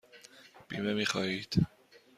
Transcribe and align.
بیمه 0.67 0.93
می 0.93 1.05
خواهید؟ 1.05 1.53